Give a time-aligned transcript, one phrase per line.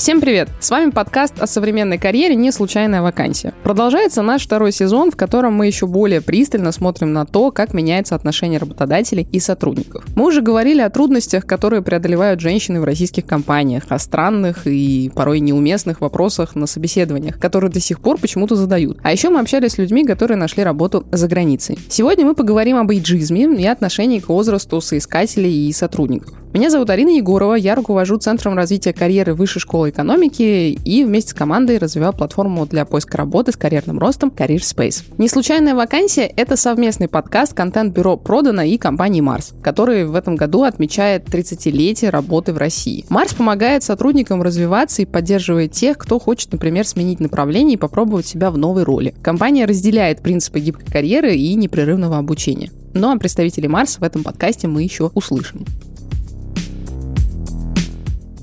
[0.00, 0.48] Всем привет!
[0.60, 3.52] С вами подкаст о современной карьере «Не случайная вакансия».
[3.62, 8.14] Продолжается наш второй сезон, в котором мы еще более пристально смотрим на то, как меняется
[8.14, 10.02] отношение работодателей и сотрудников.
[10.16, 15.40] Мы уже говорили о трудностях, которые преодолевают женщины в российских компаниях, о странных и порой
[15.40, 18.96] неуместных вопросах на собеседованиях, которые до сих пор почему-то задают.
[19.02, 21.78] А еще мы общались с людьми, которые нашли работу за границей.
[21.90, 26.32] Сегодня мы поговорим об эйджизме и отношении к возрасту соискателей и сотрудников.
[26.54, 31.34] Меня зовут Арина Егорова, я руковожу Центром развития карьеры Высшей школы экономики и вместе с
[31.34, 35.04] командой развиваю платформу для поиска работы с карьерным ростом Career Space.
[35.18, 40.62] Не случайная вакансия— это совместный подкаст контент-бюро «Продано» и компании Марс, который в этом году
[40.62, 43.04] отмечает 30-летие работы в России.
[43.08, 48.50] Марс помогает сотрудникам развиваться и поддерживает тех, кто хочет, например, сменить направление и попробовать себя
[48.50, 49.14] в новой роли.
[49.22, 52.70] Компания разделяет принципы гибкой карьеры и непрерывного обучения.
[52.94, 55.64] Ну а представителей Марс в этом подкасте мы еще услышим.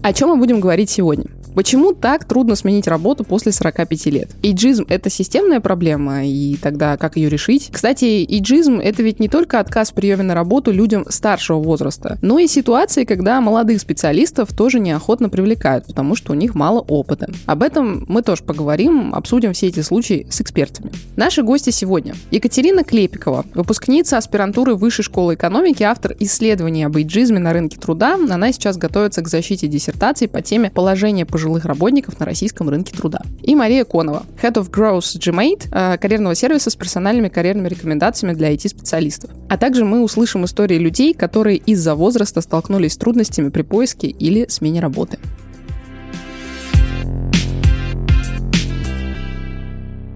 [0.02, 1.26] О чем мы будем говорить сегодня?
[1.58, 4.30] Почему так трудно сменить работу после 45 лет?
[4.44, 7.70] Иджизм— это системная проблема, и тогда как ее решить?
[7.72, 12.38] Кстати, иджизм— это ведь не только отказ в приеме на работу людям старшего возраста, но
[12.38, 17.28] и ситуации, когда молодых специалистов тоже неохотно привлекают, потому что у них мало опыта.
[17.48, 20.92] Об этом мы тоже поговорим, обсудим все эти случаи с экспертами.
[21.16, 22.14] Наши гости сегодня.
[22.30, 28.14] Екатерина Клепикова, выпускница аспирантуры Высшей школы экономики, автор исследований об иджизме на рынке труда.
[28.14, 32.96] Она сейчас готовится к защите диссертации по теме положения пожилых пожилых работников на российском рынке
[32.96, 33.22] труда.
[33.42, 38.54] И Мария Конова, Head of Growth Gmate, э, карьерного сервиса с персональными карьерными рекомендациями для
[38.54, 39.32] IT-специалистов.
[39.50, 44.46] А также мы услышим истории людей, которые из-за возраста столкнулись с трудностями при поиске или
[44.50, 45.20] смене работы.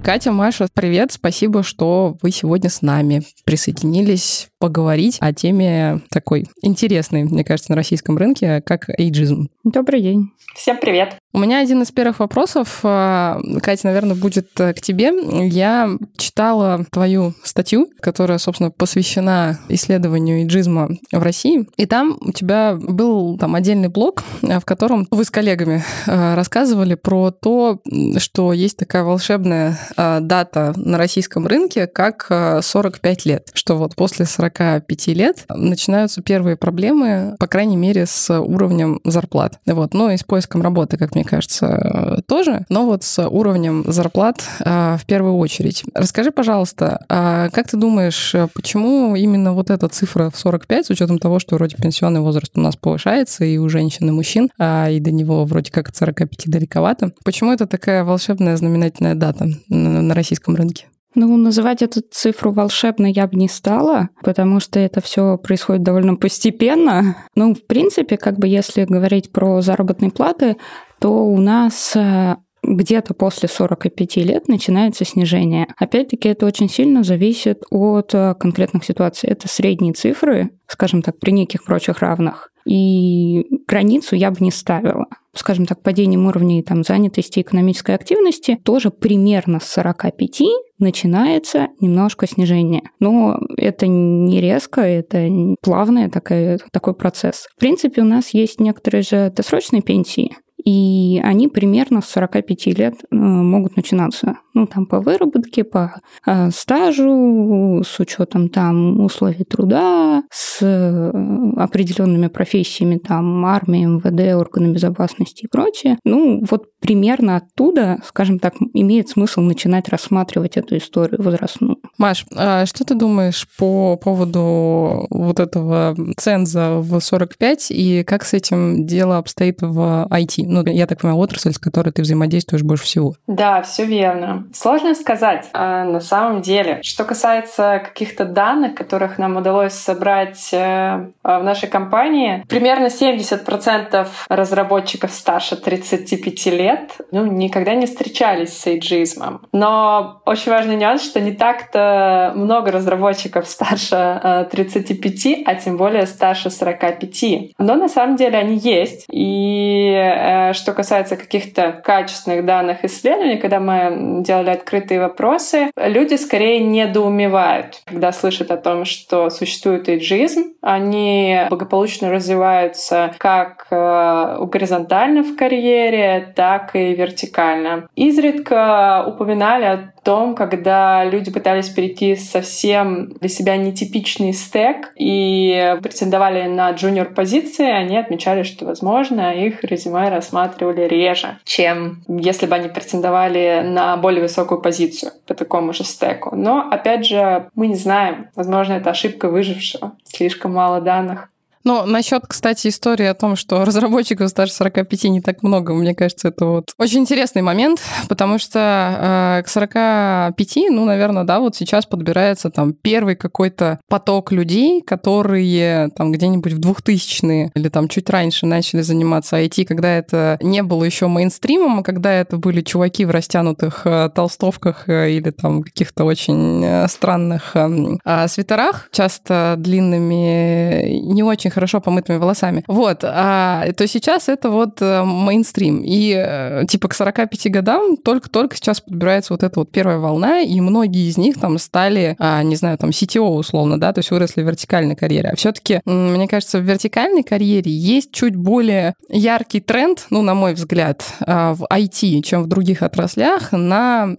[0.03, 1.11] Катя, Маша, привет.
[1.11, 7.75] Спасибо, что вы сегодня с нами присоединились поговорить о теме такой интересной, мне кажется, на
[7.75, 9.49] российском рынке, как эйджизм.
[9.63, 10.31] Добрый день.
[10.55, 11.15] Всем привет.
[11.33, 15.13] У меня один из первых вопросов, а, Катя, наверное, будет э, к тебе.
[15.47, 21.67] Я читала твою статью, которая, собственно, посвящена исследованию иджизма в России.
[21.77, 26.35] И там у тебя был там отдельный блог, э, в котором вы с коллегами э,
[26.35, 27.79] рассказывали про то,
[28.17, 32.27] что есть такая волшебная дата на российском рынке, как
[32.61, 33.49] 45 лет.
[33.53, 39.59] Что вот после 45 лет начинаются первые проблемы, по крайней мере, с уровнем зарплат.
[39.65, 39.93] Вот.
[39.93, 45.01] Ну и с поиском работы, как мне кажется, тоже, но вот с уровнем зарплат в
[45.07, 45.83] первую очередь.
[45.93, 51.19] Расскажи, пожалуйста, а как ты думаешь, почему именно вот эта цифра в 45, с учетом
[51.19, 54.99] того, что вроде пенсионный возраст у нас повышается и у женщин, и мужчин, а и
[54.99, 59.47] до него вроде как от 45 далековато, почему это такая волшебная знаменательная дата
[59.89, 60.87] на российском рынке?
[61.13, 66.15] Ну, называть эту цифру волшебной я бы не стала, потому что это все происходит довольно
[66.15, 67.17] постепенно.
[67.35, 70.55] Ну, в принципе, как бы если говорить про заработные платы,
[70.99, 75.67] то у нас э, где-то после 45 лет начинается снижение.
[75.77, 79.29] Опять-таки, это очень сильно зависит от э, конкретных ситуаций.
[79.29, 82.50] Это средние цифры, скажем так, при неких прочих равных.
[82.65, 85.05] И границу я бы не ставила.
[85.33, 90.41] Скажем так, падением уровней там, занятости и экономической активности тоже примерно с 45
[90.77, 92.83] начинается немножко снижение.
[92.99, 95.29] Но это не резко, это
[95.61, 97.47] плавный такой, такой процесс.
[97.55, 102.95] В принципе, у нас есть некоторые же досрочные пенсии, и они примерно с 45 лет
[103.09, 104.37] э, могут начинаться.
[104.53, 105.93] Ну, там по выработке, по
[106.25, 111.11] э, стажу, с учетом там условий труда, с э,
[111.57, 115.97] определенными профессиями, там армия, МВД, органы безопасности и прочее.
[116.03, 121.77] Ну, вот примерно оттуда, скажем так, имеет смысл начинать рассматривать эту историю возрастную.
[121.97, 128.33] Маш, а что ты думаешь по поводу вот этого ценза в 45 и как с
[128.33, 130.43] этим дело обстоит в IT?
[130.47, 133.13] Ну, я так понимаю, отрасль, с которой ты взаимодействуешь больше всего.
[133.27, 134.47] Да, все верно.
[134.53, 136.79] Сложно сказать а на самом деле.
[136.81, 145.11] Что касается каких-то данных, которых нам удалось собрать э, в нашей компании, примерно 70% разработчиков
[145.11, 146.70] старше 35 лет
[147.11, 149.41] ну, никогда не встречались с эйджизмом.
[149.51, 156.05] Но очень важный нюанс, что не так-то много разработчиков старше 35, э, а тем более
[156.05, 157.53] старше 45.
[157.57, 159.05] Но на самом деле они есть.
[159.11, 166.59] И Э, что касается каких-то качественных данных исследований, когда мы делали открытые вопросы, люди скорее
[166.59, 170.53] недоумевают, когда слышат о том, что существует эйджизм.
[170.61, 177.87] Они благополучно развиваются как э, горизонтально в карьере, так и вертикально.
[177.95, 186.71] Изредка упоминали том, когда люди пытались перейти совсем для себя нетипичный стек и претендовали на
[186.71, 193.61] джуниор позиции, они отмечали, что, возможно, их резюме рассматривали реже, чем если бы они претендовали
[193.63, 196.35] на более высокую позицию по такому же стеку.
[196.35, 198.29] Но, опять же, мы не знаем.
[198.35, 199.93] Возможно, это ошибка выжившего.
[200.03, 201.29] Слишком мало данных.
[201.63, 206.29] Ну, насчет, кстати, истории о том, что разработчиков старше 45 не так много, мне кажется,
[206.29, 207.79] это вот очень интересный момент,
[208.09, 214.31] потому что э, к 45, ну, наверное, да, вот сейчас подбирается там первый какой-то поток
[214.31, 220.37] людей, которые там где-нибудь в 2000-е или там чуть раньше начали заниматься IT, когда это
[220.41, 225.29] не было еще мейнстримом, а когда это были чуваки в растянутых э, толстовках э, или
[225.29, 232.17] там каких-то очень э, странных э, э, свитерах, часто длинными, не очень очень хорошо помытыми
[232.17, 232.63] волосами.
[232.67, 233.03] Вот.
[233.03, 235.81] А, то сейчас это вот э, мейнстрим.
[235.83, 240.59] И э, типа к 45 годам только-только сейчас подбирается вот эта вот первая волна, и
[240.61, 244.43] многие из них там стали, а, не знаю, там CTO условно, да, то есть выросли
[244.43, 245.29] в вертикальной карьере.
[245.29, 250.53] А все-таки, мне кажется, в вертикальной карьере есть чуть более яркий тренд, ну, на мой
[250.53, 254.15] взгляд, а, в IT, чем в других отраслях, на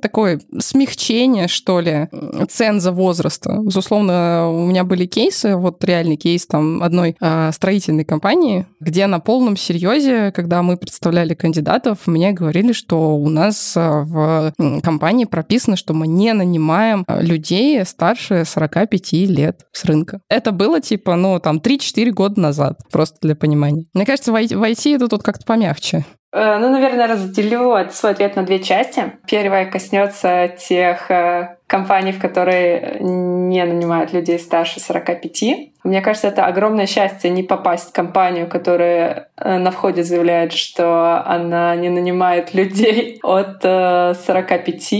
[0.00, 2.08] такое смягчение, что ли,
[2.48, 3.58] ценза возраста.
[3.62, 9.18] Безусловно, у меня были кейсы, вот реальный кейс там одной э, строительной компании, где на
[9.18, 14.52] полном серьезе, когда мы представляли кандидатов, мне говорили, что у нас а, в
[14.82, 20.20] компании прописано, что мы не нанимаем а, людей старше 45 лет с рынка.
[20.28, 23.86] Это было типа, ну, там, 3-4 года назад, просто для понимания.
[23.94, 26.04] Мне кажется, в IT это тут как-то помягче.
[26.32, 29.12] Э, ну, наверное, разделю свой ответ на две части.
[29.26, 35.71] Первая коснется тех э, компаний, в которые не нанимают людей старше 45.
[35.84, 41.22] Мне кажется, это огромное счастье не попасть в компанию, которая э, на входе заявляет, что
[41.26, 44.92] она не нанимает людей от 45.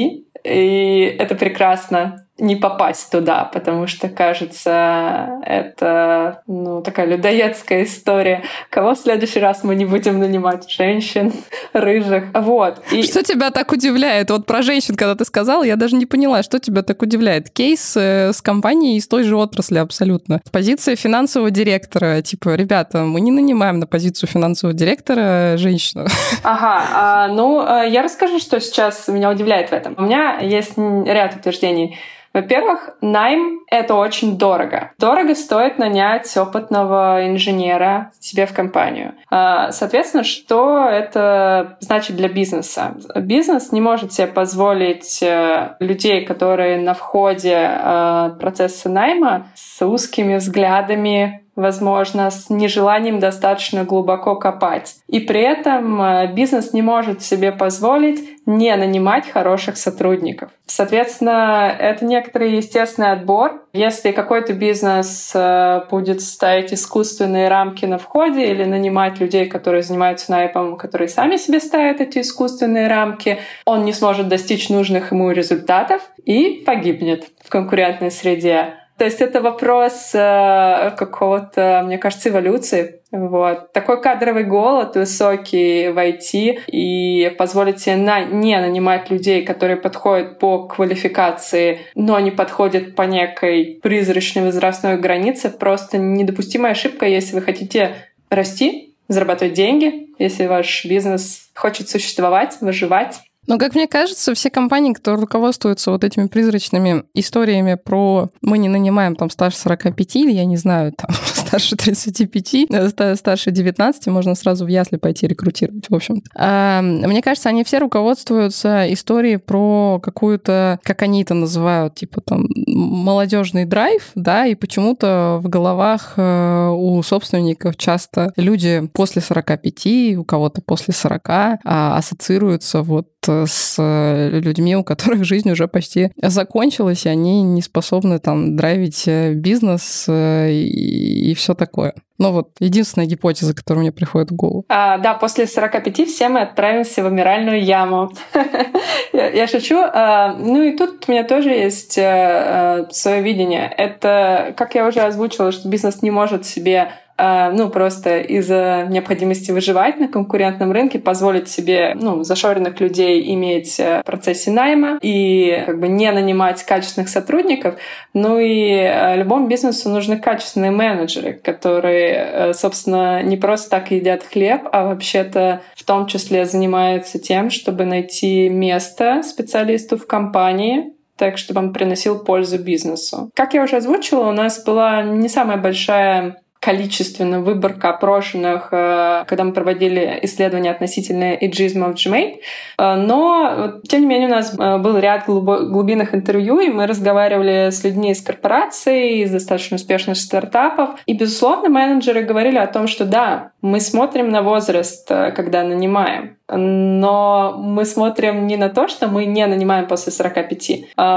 [0.44, 8.42] И это прекрасно не попасть туда, потому что, кажется, это ну, такая людоедская история.
[8.68, 10.68] Кого в следующий раз мы не будем нанимать?
[10.68, 11.32] Женщин,
[11.72, 12.24] рыжих.
[12.34, 12.82] Вот.
[12.90, 13.04] И...
[13.04, 14.30] Что тебя так удивляет?
[14.30, 17.48] Вот про женщин, когда ты сказал, я даже не поняла, что тебя так удивляет.
[17.48, 20.40] Кейс э, с компанией из той же отрасли абсолютно.
[20.44, 26.06] В позиции финансового директора, типа, ребята, мы не нанимаем на позицию финансового директора женщину.
[26.42, 29.94] Ага, а, ну, э, я расскажу, что сейчас меня удивляет в этом.
[29.96, 31.96] У меня есть ряд утверждений.
[32.32, 34.92] Во-первых, найм— это очень дорого.
[34.98, 39.14] Дорого стоит нанять опытного инженера себе в компанию.
[39.30, 42.94] А, соответственно, что это значит для бизнеса?
[43.16, 50.36] Бизнес не может себе позволить э, людей, которые на входе э, процесса найма с узкими
[50.36, 54.96] взглядами, возможно, с нежеланием достаточно глубоко копать.
[55.08, 60.50] И при этом э, бизнес не может себе позволить не нанимать хороших сотрудников.
[60.66, 63.62] Соответственно, это некоторый естественный отбор.
[63.72, 70.30] Если какой-то бизнес э, будет ставить искусственные рамки на входе или нанимать людей, которые занимаются
[70.30, 76.02] найпом, которые сами себе ставят эти искусственные рамки, он не сможет достичь нужных ему результатов
[76.24, 78.74] и погибнет в конкурентной среде.
[79.02, 83.00] То есть это вопрос э, какого-то, мне кажется, эволюции.
[83.10, 83.72] Вот.
[83.72, 90.38] Такой кадровый голод высокий в IT и позволить себе на, не нанимать людей, которые подходят
[90.38, 97.42] по квалификации, но не подходят по некой призрачной возрастной границе, просто недопустимая ошибка, если вы
[97.42, 97.96] хотите
[98.30, 103.18] расти, зарабатывать деньги, если ваш бизнес хочет существовать, выживать.
[103.46, 108.68] Но, как мне кажется, все компании, которые руководствуются вот этими призрачными историями про «мы не
[108.68, 114.34] нанимаем там старше 45» или, я не знаю, там старше 35, э, старше 19, можно
[114.34, 116.30] сразу в ясли пойти рекрутировать, в общем-то.
[116.36, 122.46] А, мне кажется, они все руководствуются историей про какую-то, как они это называют, типа там
[122.66, 130.24] молодежный драйв, да, и почему-то в головах э, у собственников часто люди после 45, у
[130.24, 131.58] кого-то после 40 а,
[131.96, 138.18] ассоциируются вот с э, людьми, у которых жизнь уже почти закончилась, и они не способны
[138.18, 141.94] там драйвить э, бизнес э, и, и все такое.
[142.18, 144.64] Ну вот, единственная гипотеза, которая мне приходит в голову.
[144.68, 148.12] А, да, после 45 все мы отправимся в амиральную яму.
[149.12, 149.78] Я шучу.
[149.78, 153.72] А, ну и тут у меня тоже есть свое видение.
[153.76, 159.98] Это, как я уже озвучила, что бизнес не может себе ну, просто из-за необходимости выживать
[159.98, 165.78] на конкурентном рынке, позволить себе, ну, зашоренных людей иметь э, в процессе найма и как
[165.78, 167.76] бы не нанимать качественных сотрудников.
[168.14, 174.22] Ну и э, любому бизнесу нужны качественные менеджеры, которые, э, собственно, не просто так едят
[174.22, 181.38] хлеб, а вообще-то в том числе занимаются тем, чтобы найти место специалисту в компании, так,
[181.38, 183.30] чтобы он приносил пользу бизнесу.
[183.34, 189.42] Как я уже озвучила, у нас была не самая большая количественно выборка опрошенных, э, когда
[189.42, 192.36] мы проводили исследования относительно эйджизма в Gmail.
[192.78, 197.70] Э, но, тем не менее, у нас э, был ряд глубинных интервью, и мы разговаривали
[197.70, 200.90] с людьми из корпораций, из достаточно успешных стартапов.
[201.06, 206.36] И, безусловно, менеджеры говорили о том, что да, мы смотрим на возраст, когда нанимаем.
[206.48, 210.70] Но мы смотрим не на то, что мы не нанимаем после 45.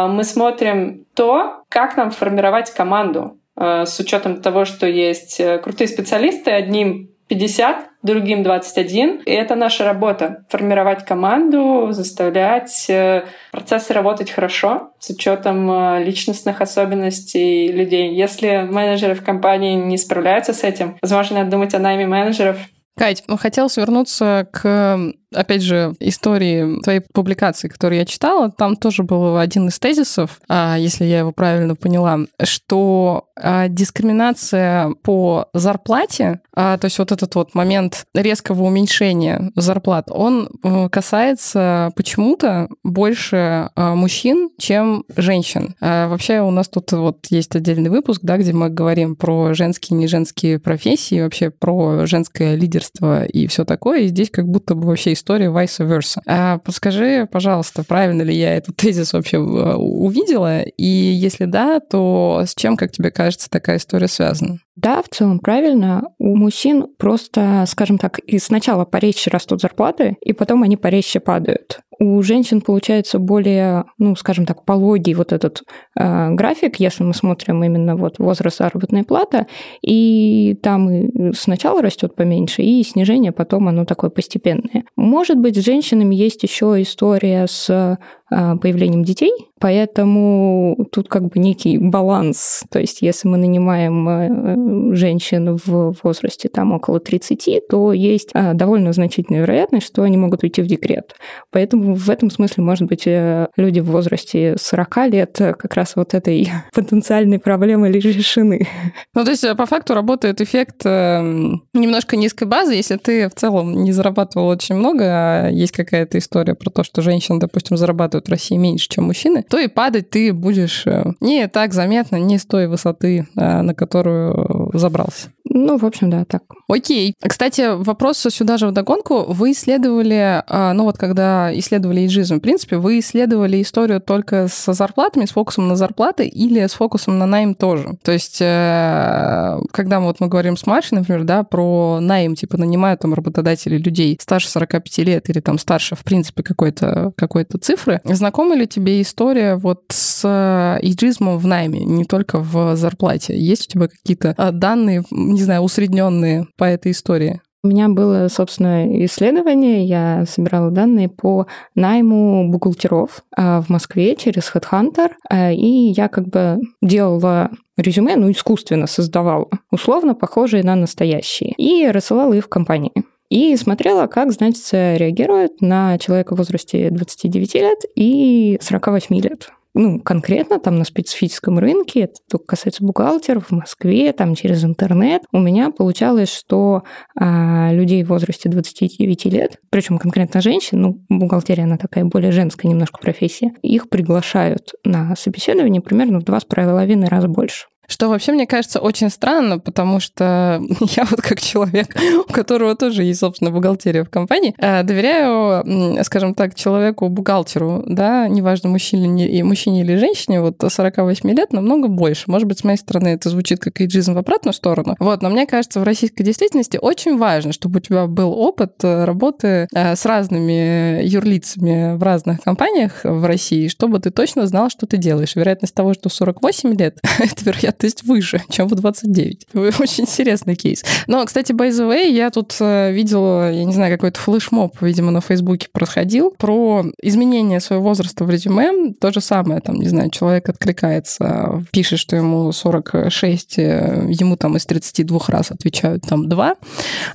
[0.10, 6.52] Мы смотрим то, как нам формировать команду с учетом того, что есть э, крутые специалисты,
[6.52, 9.22] одним 50, другим 21.
[9.26, 17.72] И это наша работа— формировать команду, заставлять э, процессы работать хорошо с учетом личностных особенностей
[17.72, 18.14] людей.
[18.14, 22.58] Если менеджеры в компании не справляются с этим, возможно, надо думать о найме менеджеров.
[22.98, 29.38] Кать, хотелось вернуться к опять же, истории твоей публикации, которую я читала, там тоже был
[29.38, 36.78] один из тезисов, а, если я его правильно поняла, что а, дискриминация по зарплате, а,
[36.78, 44.50] то есть вот этот вот момент резкого уменьшения зарплат, он э, касается почему-то больше мужчин,
[44.58, 45.76] чем женщин.
[45.82, 50.00] Вообще у нас тут вот есть отдельный выпуск, да, где мы говорим про женские и
[50.00, 54.02] не женские профессии, вообще про женское лидерство и все такое.
[54.02, 56.22] И здесь как будто бы вообще история vice versa.
[56.28, 60.62] А подскажи, пожалуйста, правильно ли я этот тезис вообще э, увидела?
[60.62, 64.60] И если да, то с чем, как тебе кажется, такая история связана?
[64.76, 66.04] Да, в целом правильно.
[66.20, 71.80] У мужчин просто, скажем так, и сначала порезче растут зарплаты, и потом они порезче падают.
[72.00, 75.64] У женщин получается более, ну, скажем так, пологий вот этот
[75.98, 79.48] э, график, если мы смотрим именно вот возраст заработной платы,
[79.82, 84.84] и там и сначала растет поменьше, и снижение потом оно такое постепенное.
[84.96, 87.98] Может быть, с женщинами есть еще история с
[88.32, 89.32] а, появлением детей,
[89.66, 92.66] поэтому тут как бы некий баланс.
[92.70, 98.54] То есть если мы нанимаем э, женщин в возрасте там около 30, то есть а,
[98.54, 101.16] довольно значительная вероятность, что они могут уйти в декрет.
[101.50, 106.14] Поэтому в этом смысле, может быть, э, люди в возрасте 40 лет как раз вот
[106.14, 108.68] этой потенциальной проблемой лишь решены.
[109.16, 113.82] Ну, то есть э, по факту работает эффект немножко низкой базы, если ты в целом
[113.82, 118.32] не зарабатывал очень много, а есть какая-то история про то, что женщина, допустим, зарабатывают в
[118.32, 122.46] России меньше, чем мужчины, то и падать ты будешь э, не так заметно, не с
[122.46, 125.30] той высоты, э, на которую забрался.
[125.48, 126.44] Ну, в общем, да, так.
[126.68, 127.14] Окей.
[127.22, 129.26] Кстати, вопрос сюда же в догонку.
[129.28, 134.74] Вы исследовали, а, ну вот когда исследовали иджизм, в принципе, вы исследовали историю только со
[134.74, 137.98] зарплатами, с фокусом на зарплаты или с фокусом на найм тоже?
[138.04, 142.58] То есть, э, когда мы, вот мы говорим с Машей, например, да, про найм, типа
[142.58, 148.02] нанимают там работодатели людей старше 45 лет или там старше, в принципе, какой-то какой цифры,
[148.04, 153.38] знакома ли тебе история вот с иджизмом в найме, не только в зарплате?
[153.38, 157.42] Есть у тебя какие-то а, данные, не знаю, усредненные по этой истории?
[157.64, 164.52] У меня было, собственно, исследование, я собирала данные по найму бухгалтеров а, в Москве через
[164.54, 165.14] HeadHunter,
[165.52, 172.34] и я как бы делала резюме, ну, искусственно создавала, условно похожие на настоящие, и рассылала
[172.34, 172.92] их в компании.
[173.30, 180.00] И смотрела, как, значит, реагирует на человека в возрасте 29 лет и 48 лет ну,
[180.00, 185.40] конкретно там на специфическом рынке, это только касается бухгалтеров в Москве, там через интернет, у
[185.40, 186.84] меня получалось, что
[187.20, 192.70] а, людей в возрасте 29 лет, причем конкретно женщин, ну, бухгалтерия, она такая более женская
[192.70, 197.66] немножко профессия, их приглашают на собеседование примерно в два с половиной раза больше.
[197.88, 200.62] Что вообще, мне кажется, очень странно, потому что
[200.96, 201.96] я вот как человек,
[202.28, 208.70] у которого тоже есть, собственно, бухгалтерия в компании, э, доверяю, скажем так, человеку-бухгалтеру, да, неважно,
[208.70, 212.24] мужчине, и мужчине или женщине, вот 48 лет намного больше.
[212.28, 214.96] Может быть, с моей стороны это звучит как эйджизм в обратную сторону.
[215.00, 219.06] Вот, но мне кажется, в российской действительности очень важно, чтобы у тебя был опыт э,
[219.06, 224.86] работы э, с разными юрлицами в разных компаниях в России, чтобы ты точно знал, что
[224.86, 225.36] ты делаешь.
[225.36, 229.48] Вероятность того, что 48 лет, это вероятно то есть выше, чем в 29.
[229.80, 230.84] Очень интересный кейс.
[231.08, 235.12] Но, кстати, by the way, я тут э, видела, я не знаю, какой-то флешмоб, видимо,
[235.12, 238.94] на Фейсбуке проходил, про изменение своего возраста в резюме.
[239.00, 244.58] То же самое, там, не знаю, человек откликается, пишет, что ему 46, э, ему там
[244.58, 246.56] из 32 раз отвечают там 2,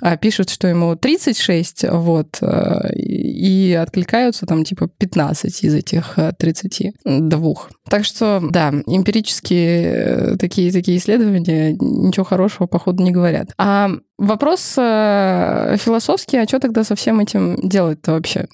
[0.01, 7.55] а пишут, что ему 36, вот, э, и откликаются там типа 15 из этих 32.
[7.91, 13.49] Так что, да, эмпирические такие, такие исследования ничего хорошего, походу, не говорят.
[13.59, 18.47] А вопрос э, философский, а что тогда со всем этим делать-то вообще?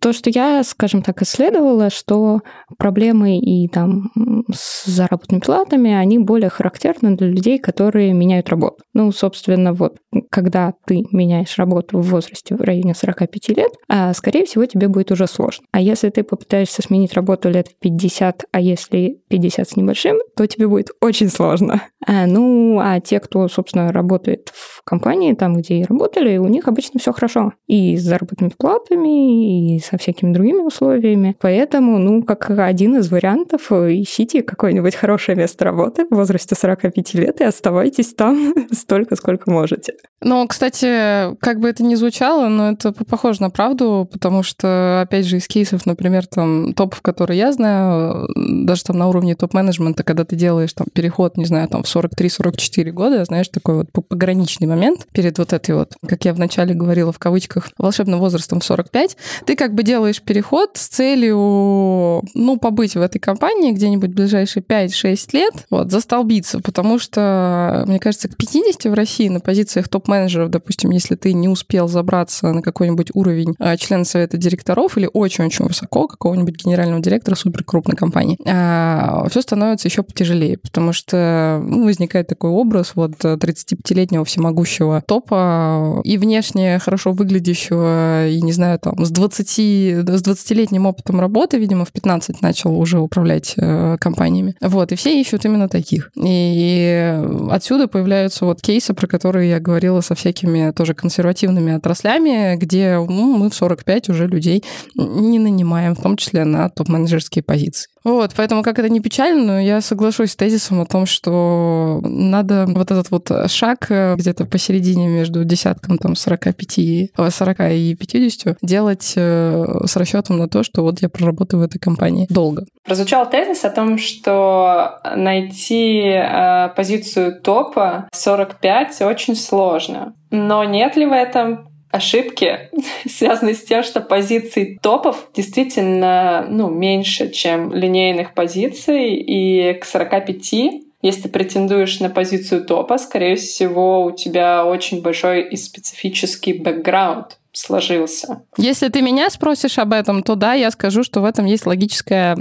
[0.00, 2.40] То, что я, скажем так, исследовала, что
[2.78, 4.12] проблемы и там
[4.52, 8.76] с заработными платами, они более характерны для людей, которые меняют работу.
[8.94, 9.98] Ну, собственно, вот,
[10.30, 15.10] когда ты меняешь работу в возрасте в районе 45 лет, а, скорее всего, тебе будет
[15.10, 15.66] уже сложно.
[15.72, 20.46] А если ты попытаешься сменить работу лет в 50, а если 50 с небольшим, то
[20.46, 21.82] тебе будет очень сложно.
[22.06, 26.68] А, ну, а те, кто, собственно, работает в компании, там, где и работали, у них
[26.68, 27.52] обычно все хорошо.
[27.66, 31.36] И с заработными платами, и со всякими другими условиями.
[31.40, 37.40] Поэтому, ну, как один из вариантов, ищите какое-нибудь хорошее место работы в возрасте 45 лет
[37.40, 39.94] и оставайтесь там столько, сколько можете.
[40.20, 45.26] Ну, кстати, как бы это ни звучало, но это похоже на правду, потому что, опять
[45.26, 50.24] же, из кейсов, например, там, топов, которые я знаю, даже там на уровне топ-менеджмента, когда
[50.24, 55.06] ты делаешь там переход, не знаю, там в 43-44 года, знаешь, такой вот пограничный момент
[55.12, 59.16] перед вот этой вот, как я вначале говорила в кавычках, волшебным возрастом в 45,
[59.46, 65.28] ты как бы делаешь переход с целью, ну, побыть в этой компании где-нибудь ближайшие 5-6
[65.32, 70.90] лет, вот, застолбиться, потому что, мне кажется, к 50 в России на позициях топ-менеджеров, допустим,
[70.90, 76.06] если ты не успел забраться на какой-нибудь уровень а, члена совета директоров или очень-очень высоко
[76.06, 82.28] какого-нибудь генерального директора супер крупной компании, а, все становится еще потяжелее, потому что ну, возникает
[82.28, 89.10] такой образ вот 35-летнего всемогущего топа и внешне хорошо выглядящего, и, не знаю, там, с
[89.10, 89.58] 20
[89.96, 94.54] с 20-летним опытом работы, видимо, в 15 начал уже управлять э, компаниями.
[94.60, 96.10] Вот, и все ищут именно таких.
[96.16, 102.98] И отсюда появляются вот кейсы, про которые я говорила со всякими тоже консервативными отраслями, где
[102.98, 107.88] ну, мы в 45 уже людей не нанимаем, в том числе на топ-менеджерские позиции.
[108.04, 112.66] Вот, поэтому, как это не печально, но я соглашусь с тезисом о том, что надо
[112.66, 119.12] вот этот вот шаг э, где-то посередине между десятком там 45, 40 и 50 делать
[119.16, 122.64] э, с расчетом на то, что вот я проработаю в этой компании долго.
[122.84, 130.14] Прозвучал тезис о том, что найти э, позицию топа 45 очень сложно.
[130.30, 132.70] Но нет ли в этом ошибки,
[133.08, 140.54] связанные с тем, что позиций топов действительно ну, меньше, чем линейных позиций, и к 45
[141.00, 147.38] если ты претендуешь на позицию топа, скорее всего, у тебя очень большой и специфический бэкграунд
[147.58, 148.42] сложился.
[148.56, 152.36] Если ты меня спросишь об этом, то да, я скажу, что в этом есть логическая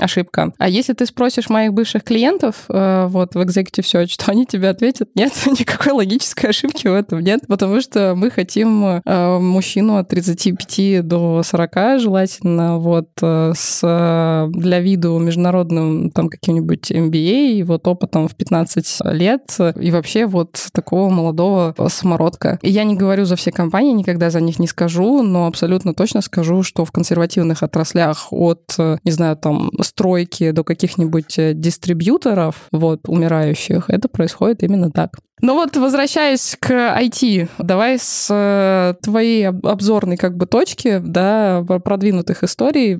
[0.00, 0.52] ошибка.
[0.58, 4.70] А если ты спросишь моих бывших клиентов э, вот в Executive Search, то они тебе
[4.70, 10.08] ответят, нет, никакой логической ошибки в этом нет, потому что мы хотим э, мужчину от
[10.08, 13.80] 35 до 40, желательно вот э, с
[14.54, 20.68] для виду международным там каким-нибудь MBA, и вот опытом в 15 лет, и вообще вот
[20.72, 22.58] такого молодого самородка.
[22.62, 25.92] И я не говорю за все компании, никогда никогда за них не скажу, но абсолютно
[25.92, 32.68] точно скажу, что в консервативных отраслях от, не знаю, там, стройки до каких-нибудь э, дистрибьюторов,
[32.70, 35.10] вот, умирающих, это происходит именно так.
[35.42, 42.44] Ну вот, возвращаясь к IT, давай с э, твоей обзорной как бы точки, да, продвинутых
[42.44, 42.98] историй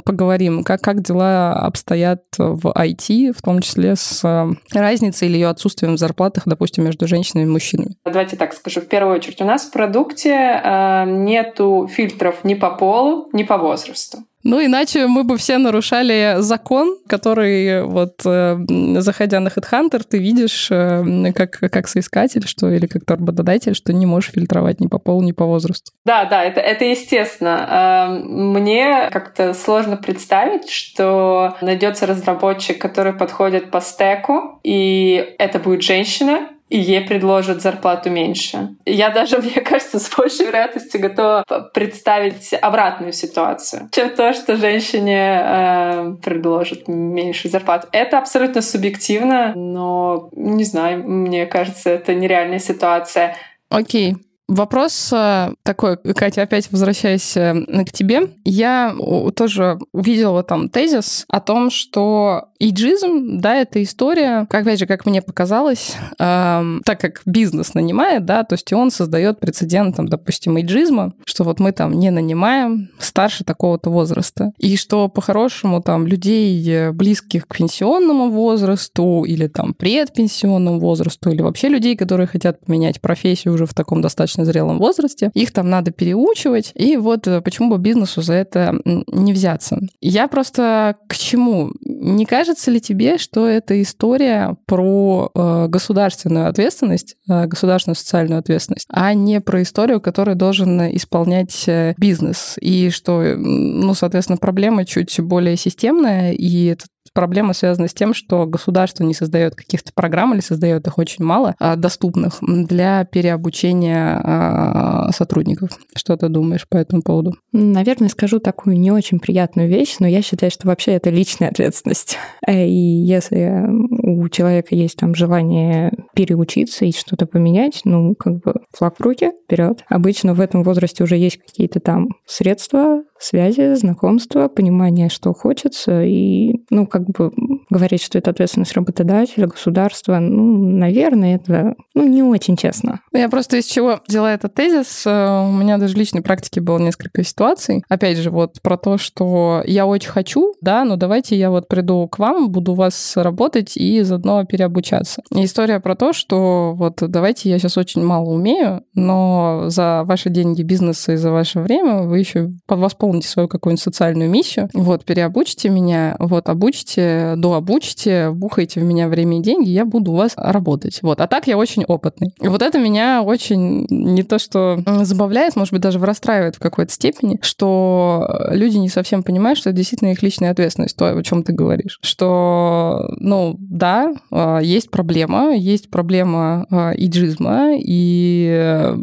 [0.00, 0.62] поговорим.
[0.62, 5.96] Как, как дела обстоят в IT, в том числе с э, разницей или ее отсутствием
[5.96, 7.96] в зарплатах, допустим, между женщинами и мужчинами?
[8.04, 8.80] Давайте так скажу.
[8.80, 13.58] В первую очередь, у нас в продукте э, нету фильтров ни по полу, ни по
[13.58, 14.18] возрасту.
[14.48, 18.56] Ну, иначе мы бы все нарушали закон, который вот, э,
[18.98, 24.06] заходя на HeadHunter, ты видишь э, как, как соискатель, что или как работодатель, что не
[24.06, 25.92] можешь фильтровать ни по полу, ни по возрасту.
[26.06, 28.08] Да, да, это, это естественно.
[28.08, 35.82] Э, мне как-то сложно представить, что найдется разработчик, который подходит по стеку, и это будет
[35.82, 38.76] женщина, и ей предложат зарплату меньше.
[38.84, 45.40] Я даже, мне кажется, с большей вероятностью готова представить обратную ситуацию, чем то, что женщине
[45.42, 47.88] э, предложат меньше зарплату.
[47.92, 53.36] Это абсолютно субъективно, но не знаю, мне кажется, это нереальная ситуация.
[53.70, 54.12] Окей.
[54.12, 54.16] Okay.
[54.48, 58.30] Вопрос э, такой, Катя, опять возвращаясь э, к тебе.
[58.44, 58.94] Я
[59.36, 65.06] тоже увидела там тезис о том, что Иджизм, да, это история, как, опять же, как
[65.06, 70.58] мне показалось, эм, так как бизнес нанимает, да, то есть он создает прецедент, там, допустим,
[70.60, 74.50] иджизма, что вот мы там не нанимаем старше такого-то возраста.
[74.58, 81.42] И что по-хорошему там людей, э, близких к пенсионному возрасту или там предпенсионному возрасту, или
[81.42, 85.92] вообще людей, которые хотят поменять профессию уже в таком достаточно зрелом возрасте, их там надо
[85.92, 86.72] переучивать.
[86.74, 89.78] И вот э, почему бы бизнесу за это не взяться.
[90.00, 91.70] Я просто к чему?
[91.82, 98.86] Не кажется ли тебе, что это история про э, государственную ответственность, э, государственную социальную ответственность,
[98.88, 102.56] а не про историю, которую должен исполнять э, бизнес?
[102.60, 106.86] И что, ну, соответственно, проблема чуть более системная, и это
[107.18, 111.56] проблема связана с тем, что государство не создает каких-то программ или создает их очень мало,
[111.58, 115.70] а, доступных для переобучения а, сотрудников.
[115.96, 117.34] Что ты думаешь по этому поводу?
[117.50, 122.16] Наверное, скажу такую не очень приятную вещь, но я считаю, что вообще это личная ответственность.
[122.46, 128.54] Э, и если у человека есть там желание переучиться и что-то поменять, ну, как бы
[128.72, 129.84] флаг в руки, вперед.
[129.88, 136.54] Обычно в этом возрасте уже есть какие-то там средства, связи, знакомства, понимание, что хочется, и,
[136.70, 137.32] ну, как бы
[137.70, 143.00] говорить, что это ответственность работодателя, государства, ну, наверное, это, ну, не очень честно.
[143.12, 146.78] Я просто из чего взяла этот тезис, э, у меня даже в личной практике было
[146.78, 151.50] несколько ситуаций, опять же, вот про то, что я очень хочу, да, но давайте я
[151.50, 155.22] вот приду к вам, буду у вас работать и заодно переобучаться.
[155.34, 160.30] И история про то, что вот давайте я сейчас очень мало умею, но за ваши
[160.30, 165.04] деньги бизнеса и за ваше время вы еще восполните исполните свою какую-нибудь социальную миссию, вот,
[165.04, 170.32] переобучите меня, вот, обучите, дообучите, бухайте в меня время и деньги, я буду у вас
[170.36, 171.00] работать.
[171.02, 172.34] Вот, а так я очень опытный.
[172.40, 176.92] И вот это меня очень не то что забавляет, может быть, даже расстраивает в какой-то
[176.92, 181.42] степени, что люди не совсем понимают, что это действительно их личная ответственность, то, о чем
[181.42, 181.98] ты говоришь.
[182.02, 188.94] Что, ну, да, а, есть проблема, есть проблема а, иджизма, и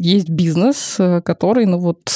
[0.00, 2.10] есть бизнес, который, ну вот,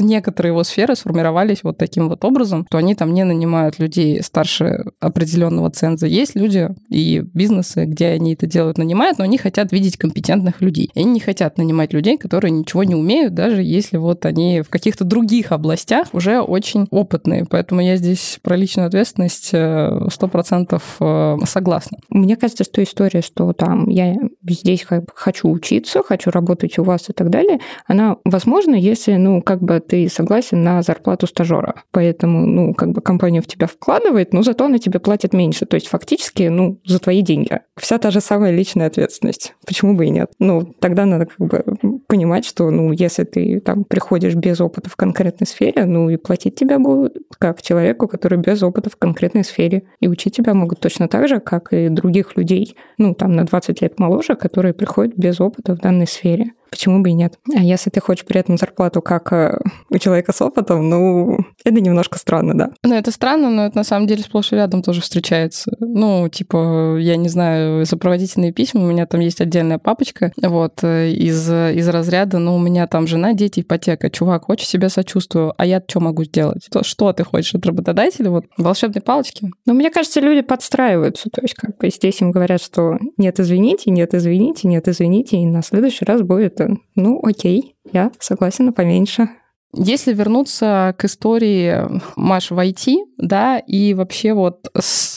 [0.00, 4.84] некоторые его сферы сформировались вот таким вот образом, то они там не нанимают людей старше
[5.00, 6.06] определенного ценза.
[6.06, 10.90] Есть люди и бизнесы, где они это делают, нанимают, но они хотят видеть компетентных людей.
[10.94, 14.68] И они не хотят нанимать людей, которые ничего не умеют, даже если вот они в
[14.68, 17.46] каких-то других областях уже очень опытные.
[17.48, 21.98] Поэтому я здесь про личную ответственность э, сто процентов э, согласна.
[22.10, 24.16] Мне кажется, что история, что там я
[24.48, 29.62] здесь хочу учиться, хочу работать у вас и так далее, она возможна, если, ну, как
[29.62, 31.82] бы ты согласен на зарплату стажера.
[31.90, 35.66] Поэтому, ну, как бы компания в тебя вкладывает, но зато она тебе платит меньше.
[35.66, 37.60] То есть фактически, ну, за твои деньги.
[37.78, 39.54] Вся та же самая личная ответственность.
[39.66, 40.30] Почему бы и нет?
[40.38, 41.64] Ну, тогда надо как бы
[42.06, 46.54] понимать, что, ну, если ты там приходишь без опыта в конкретной сфере, ну, и платить
[46.54, 49.84] тебя будут как человеку, который без опыта в конкретной сфере.
[50.00, 53.82] И учить тебя могут точно так же, как и других людей, ну, там, на 20
[53.82, 56.52] лет моложе, которые приходят без опыта в данной сфере.
[56.72, 57.38] Почему бы и нет?
[57.54, 59.58] А если ты хочешь при этом зарплату как э,
[59.90, 62.70] у человека с опытом, ну, это немножко странно, да.
[62.82, 65.70] Ну, это странно, но это на самом деле сплошь и рядом тоже встречается.
[65.80, 71.10] Ну, типа, я не знаю, сопроводительные письма, у меня там есть отдельная папочка, вот, э,
[71.10, 74.08] из, из разряда, ну, у меня там жена, дети, ипотека.
[74.08, 76.68] Чувак, очень себя сочувствую, а я что могу сделать?
[76.70, 78.30] То, что ты хочешь от работодателя?
[78.30, 79.50] Вот, волшебные палочки?
[79.66, 81.28] Ну, мне кажется, люди подстраиваются.
[81.30, 85.44] То есть, как бы здесь им говорят, что нет, извините, нет, извините, нет, извините, и
[85.44, 89.28] на следующий раз будет что, ну, окей, я согласен на поменьше.
[89.74, 95.16] Если вернуться к истории Маш в IT, да, и вообще вот с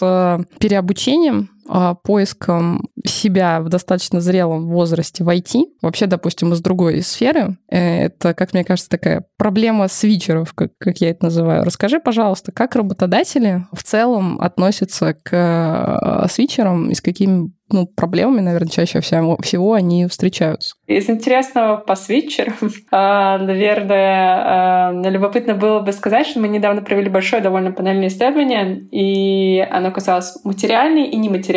[0.59, 1.54] переобучением, а,
[2.03, 8.33] поиском себя в достаточно зрелом возрасте в IT, вообще, допустим, из другой сферы, э, это,
[8.33, 11.63] как мне кажется, такая проблема свитчеров, как, как я это называю.
[11.63, 18.41] Расскажи, пожалуйста, как работодатели в целом относятся к э, свитчерам и с какими ну, проблемами,
[18.41, 20.75] наверное, чаще всего, всего они встречаются.
[20.85, 22.53] Из интересного по свитчерам,
[22.91, 28.87] а, наверное, а, любопытно было бы сказать, что мы недавно провели большое довольно панельное исследование,
[28.91, 31.54] и оно касалось материальной и нематериальной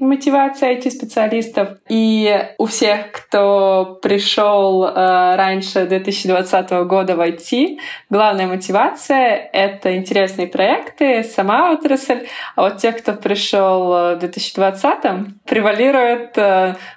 [0.00, 1.78] мотивации IT-специалистов.
[1.88, 7.78] И у всех, кто пришел а, раньше 2020 года в IT,
[8.10, 12.26] главная мотивация— это интересные проекты, сама отрасль.
[12.54, 16.36] А вот тех, кто пришел в 2020 превалирует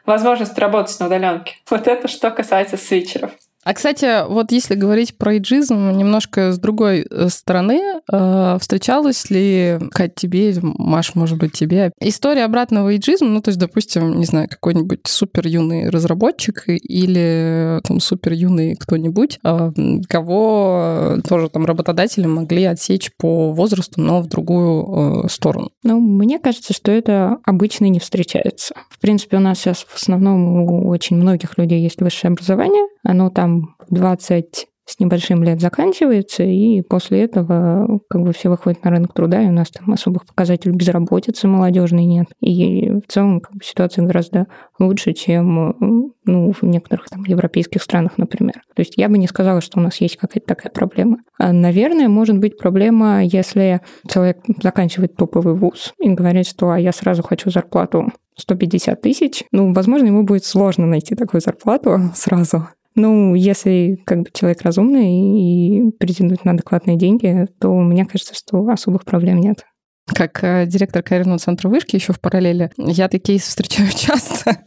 [0.05, 1.55] возможность работать на удаленке.
[1.69, 3.31] Вот это что касается свитчеров.
[3.69, 9.77] А, кстати, вот если говорить про иджизм немножко с другой э, стороны, э, встречалась ли,
[9.91, 14.49] Кать, тебе, Маш, может быть, тебе, история обратного иджизма, ну, то есть, допустим, не знаю,
[14.49, 19.71] какой-нибудь супер юный разработчик или там супер юный кто-нибудь, э,
[20.10, 25.69] кого тоже там работодатели могли отсечь по возрасту, но в другую э, сторону?
[25.84, 28.73] Ну, мне кажется, что это обычно не встречается.
[28.89, 33.29] В принципе, у нас сейчас в основном у очень многих людей есть высшее образование, оно
[33.29, 39.13] там 20 с небольшим лет заканчивается, и после этого как бы все выходят на рынок
[39.13, 42.25] труда, и у нас там особых показателей безработицы молодежной нет.
[42.41, 44.47] И в целом как бы, ситуация гораздо
[44.79, 48.63] лучше, чем ну, в некоторых там европейских странах, например.
[48.75, 51.19] То есть я бы не сказала, что у нас есть какая-то такая проблема.
[51.38, 53.81] А, наверное, может быть проблема, если
[54.12, 59.71] человек заканчивает топовый вуз и говорит, что а я сразу хочу зарплату 150 тысяч, ну,
[59.73, 62.69] возможно, ему будет сложно найти такую зарплату сразу.
[63.01, 68.67] Ну, если как бы человек разумный и претендует на адекватные деньги, то мне кажется, что
[68.67, 69.65] особых проблем нет
[70.13, 74.57] как э, директор карьерного центра вышки еще в параллели, я такие кейсы встречаю часто.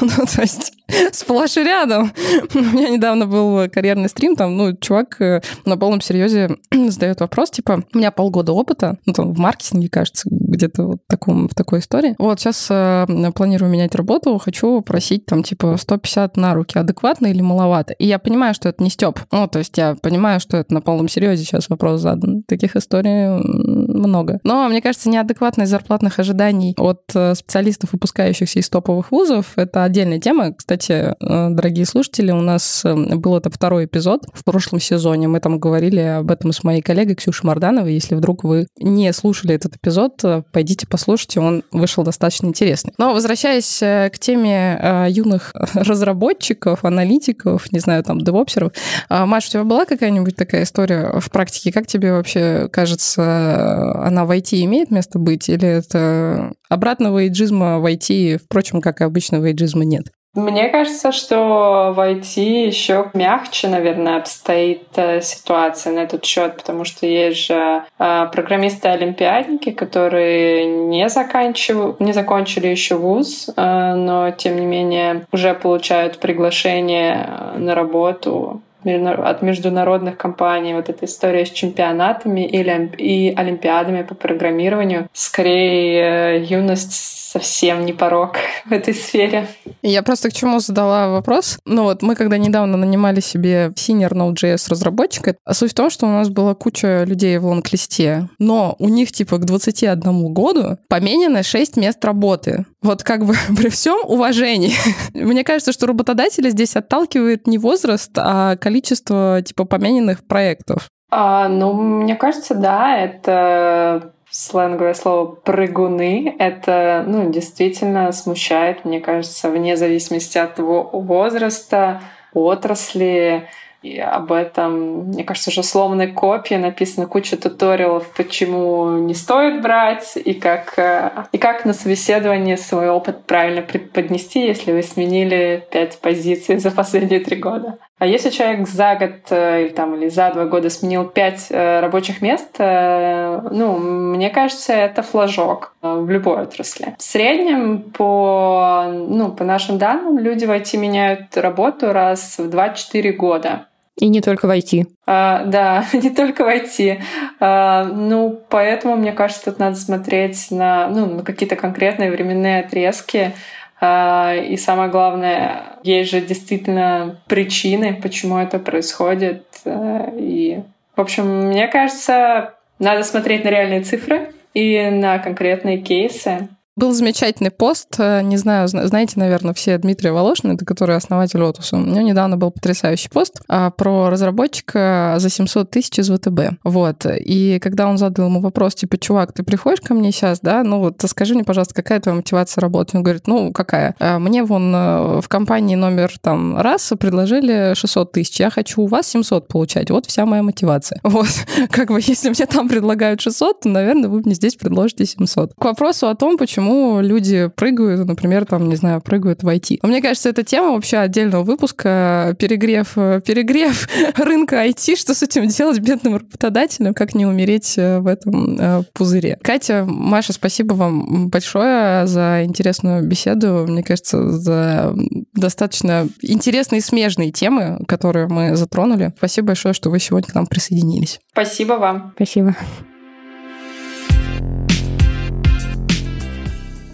[0.00, 0.72] ну, то есть
[1.12, 2.12] сплошь и рядом.
[2.54, 6.56] У меня недавно был карьерный стрим, там, ну, чувак э, на полном серьезе
[6.88, 11.48] задает вопрос, типа, у меня полгода опыта, ну, там, в маркетинге, кажется, где-то вот таком,
[11.48, 12.14] в такой истории.
[12.18, 17.42] Вот, сейчас э, планирую менять работу, хочу просить, там, типа, 150 на руки, адекватно или
[17.42, 17.92] маловато?
[17.94, 19.20] И я понимаю, что это не степ.
[19.32, 22.42] Ну, то есть я понимаю, что это на полном серьезе сейчас вопрос задан.
[22.44, 24.40] Таких историй много.
[24.44, 30.18] Но мне кажется, неадекватность зарплатных ожиданий от э, специалистов, выпускающихся из топовых вузов, это отдельная
[30.18, 30.52] тема.
[30.52, 31.14] Кстати, э,
[31.50, 35.28] дорогие слушатели, у нас э, был это второй эпизод в прошлом сезоне.
[35.28, 37.94] Мы там говорили об этом с моей коллегой Ксюшей Мардановой.
[37.94, 42.92] Если вдруг вы не слушали этот эпизод, пойдите послушайте, он вышел достаточно интересный.
[42.98, 48.72] Но возвращаясь к теме юных разработчиков, аналитиков, не знаю, там, девопсеров,
[49.08, 51.72] Маша, у тебя была какая-нибудь такая история в практике?
[51.72, 57.86] Как тебе вообще кажется, она в IT имеет место быть, или это обратного эйджизма в
[57.86, 60.12] IT, впрочем, как и обычного эйджизма, нет?
[60.34, 66.84] Мне кажется, что в IT еще мягче, наверное, обстоит э, ситуация на этот счет, потому
[66.84, 71.98] что есть же э, программисты-олимпиадники, которые не, заканчив...
[71.98, 77.26] не закончили еще вуз, э, но тем не менее уже получают приглашение
[77.56, 85.08] на работу от международных компаний, вот эта история с чемпионатами или, и олимпиадами по программированию.
[85.12, 89.48] Скорее, юность совсем не порог в этой сфере.
[89.82, 91.58] Я просто к чему задала вопрос.
[91.66, 96.06] Ну вот мы когда недавно нанимали себе senior Node.js разработчика, а суть в том, что
[96.06, 101.42] у нас была куча людей в лонг-листе, но у них типа к 21 году поменено
[101.42, 102.64] 6 мест работы.
[102.82, 104.72] Вот как бы при всем уважении.
[105.12, 110.88] Мне кажется, что работодатели здесь отталкивает не возраст, а количество типа помененных проектов.
[111.10, 116.36] А, ну, мне кажется, да, это сленговое слово «прыгуны».
[116.38, 123.48] Это ну, действительно смущает, мне кажется, вне зависимости от его возраста, отрасли.
[123.82, 130.16] И об этом, мне кажется, уже сломанной копии написано куча туториалов, почему не стоит брать,
[130.16, 135.98] и как, э, и как на собеседовании свой опыт правильно преподнести, если вы сменили пять
[136.00, 137.78] позиций за последние три года.
[137.98, 141.80] А если человек за год э, или, там, или за два года сменил пять э,
[141.80, 146.94] рабочих мест, ну, мне кажется, это флажок в любой отрасли.
[146.98, 153.12] В среднем, по, ну, по нашим данным, люди в IT меняют работу раз в 2-4
[153.12, 153.66] года.
[153.98, 154.86] И не только в IT.
[155.06, 157.00] А, да, не только в IT.
[157.40, 163.32] А, ну, поэтому, мне кажется, тут надо смотреть на, ну, на какие-то конкретные временные отрезки.
[163.80, 169.44] А, и самое главное, есть же действительно причины, почему это происходит.
[169.64, 170.60] А, и,
[170.96, 176.48] в общем, мне кажется, надо смотреть на реальные цифры и на конкретные кейсы.
[176.78, 181.64] Был замечательный пост, э, не знаю, знаете, наверное, все Дмитрия Волошина, это который основатель Otus
[181.64, 181.76] а.
[181.76, 186.60] У него недавно был потрясающий пост а, про разработчика за 700 тысяч из ВТБ.
[186.62, 187.04] Вот.
[187.04, 190.78] И когда он задал ему вопрос, типа, чувак, ты приходишь ко мне сейчас, да, ну
[190.78, 192.96] вот скажи мне, пожалуйста, какая твоя мотивация работы?
[192.96, 193.96] Он говорит, ну, какая?
[193.98, 198.86] «А, мне вон э, в компании номер там раз предложили 600 тысяч, я хочу у
[198.86, 199.90] вас 700 получать.
[199.90, 201.00] Вот вся моя мотивация.
[201.08, 201.26] Вот.
[201.70, 205.54] Как бы, если мне там предлагают 600, то, наверное, вы мне здесь предложите 700.
[205.54, 209.78] К вопросу о том, почему почему люди прыгают, например, там, не знаю, прыгают в IT.
[209.82, 212.36] Но мне кажется, это тема вообще отдельного выпуска.
[212.38, 218.58] Перегрев, перегрев рынка IT, что с этим делать бедным работодателям, как не умереть в этом
[218.58, 219.38] э, пузыре.
[219.42, 223.64] Катя, Маша, спасибо вам большое за интересную беседу.
[223.66, 224.94] Мне кажется, за
[225.34, 229.12] достаточно интересные и смежные темы, которые мы затронули.
[229.16, 231.20] Спасибо большое, что вы сегодня к нам присоединились.
[231.32, 232.12] Спасибо вам.
[232.16, 232.54] Спасибо.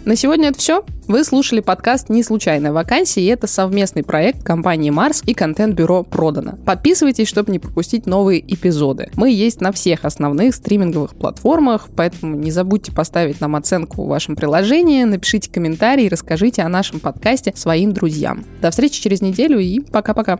[0.05, 0.85] На сегодня это все.
[1.07, 6.59] Вы слушали подкаст «Не случайная вакансия», и это совместный проект компании «Марс» и контент-бюро «Продано».
[6.63, 9.09] Подписывайтесь, чтобы не пропустить новые эпизоды.
[9.15, 14.35] Мы есть на всех основных стриминговых платформах, поэтому не забудьте поставить нам оценку в вашем
[14.35, 18.45] приложении, напишите комментарий и расскажите о нашем подкасте своим друзьям.
[18.61, 20.39] До встречи через неделю и пока-пока.